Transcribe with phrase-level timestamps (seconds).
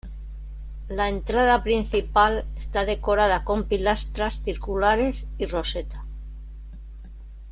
[0.87, 6.03] La entrada principal está decorada con pilastras circulares y roseta.